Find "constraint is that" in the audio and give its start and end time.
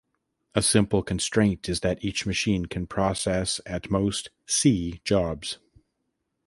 1.03-2.03